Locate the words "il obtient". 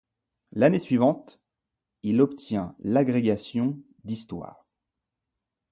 2.01-2.75